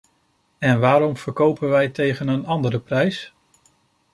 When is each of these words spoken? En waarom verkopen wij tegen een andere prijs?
En 0.59 0.79
waarom 0.79 1.17
verkopen 1.17 1.69
wij 1.69 1.89
tegen 1.89 2.27
een 2.27 2.45
andere 2.45 2.79
prijs? 2.79 3.33